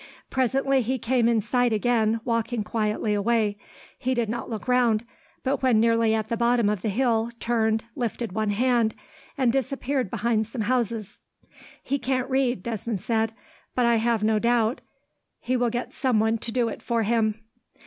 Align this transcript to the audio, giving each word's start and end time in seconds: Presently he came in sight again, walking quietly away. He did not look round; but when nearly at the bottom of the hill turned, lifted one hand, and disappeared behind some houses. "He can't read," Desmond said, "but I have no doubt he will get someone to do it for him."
Presently 0.31 0.81
he 0.81 0.97
came 0.97 1.27
in 1.29 1.41
sight 1.41 1.71
again, 1.71 2.21
walking 2.25 2.63
quietly 2.63 3.13
away. 3.13 3.55
He 3.99 4.15
did 4.15 4.29
not 4.29 4.49
look 4.49 4.67
round; 4.67 5.05
but 5.43 5.61
when 5.61 5.79
nearly 5.79 6.15
at 6.15 6.27
the 6.27 6.35
bottom 6.35 6.69
of 6.69 6.81
the 6.81 6.89
hill 6.89 7.29
turned, 7.39 7.83
lifted 7.95 8.31
one 8.31 8.49
hand, 8.49 8.95
and 9.37 9.53
disappeared 9.53 10.09
behind 10.09 10.47
some 10.47 10.61
houses. 10.61 11.19
"He 11.83 11.99
can't 11.99 12.27
read," 12.31 12.63
Desmond 12.63 13.01
said, 13.01 13.35
"but 13.75 13.85
I 13.85 13.97
have 13.97 14.23
no 14.23 14.39
doubt 14.39 14.81
he 15.39 15.55
will 15.55 15.69
get 15.69 15.93
someone 15.93 16.39
to 16.39 16.51
do 16.51 16.67
it 16.67 16.81
for 16.81 17.03
him." 17.03 17.35